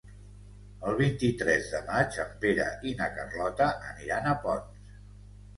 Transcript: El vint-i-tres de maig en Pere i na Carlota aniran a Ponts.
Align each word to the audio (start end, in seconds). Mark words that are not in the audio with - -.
El 0.91 0.95
vint-i-tres 1.01 1.67
de 1.75 1.81
maig 1.91 2.17
en 2.25 2.31
Pere 2.45 2.67
i 2.93 2.95
na 3.03 3.11
Carlota 3.19 3.71
aniran 3.91 4.31
a 4.33 4.37
Ponts. 4.47 4.99